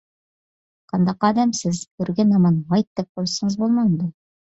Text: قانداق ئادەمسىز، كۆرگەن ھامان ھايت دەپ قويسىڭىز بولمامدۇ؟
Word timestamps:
قانداق 0.93 1.27
ئادەمسىز، 1.27 1.81
كۆرگەن 2.01 2.31
ھامان 2.37 2.57
ھايت 2.73 2.89
دەپ 3.01 3.21
قويسىڭىز 3.21 3.59
بولمامدۇ؟ 3.61 4.09